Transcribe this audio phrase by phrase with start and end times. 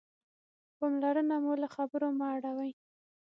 [0.77, 2.71] پاملرنه مو له خبرو مه اړوئ.